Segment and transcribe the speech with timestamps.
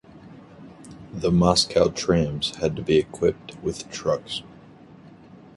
[1.13, 4.41] The Moscow trams had to be equipped with trucks.